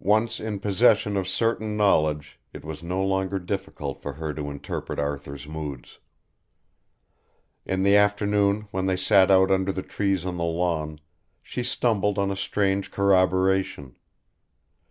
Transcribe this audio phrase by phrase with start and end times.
[0.00, 4.98] Once in possession of certain knowledge it was no longer difficult for her to interpret
[4.98, 5.98] Arthur's moods.
[7.66, 11.00] In the afternoon when they sat out under the trees on the lawn,
[11.42, 13.94] she stumbled on a strange corroboration.